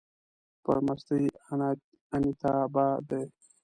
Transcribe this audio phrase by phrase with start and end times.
[0.63, 1.21] پر مستۍ
[2.15, 3.23] انيتابا دی